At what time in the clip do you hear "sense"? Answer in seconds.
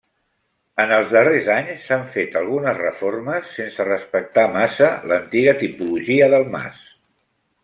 3.61-3.87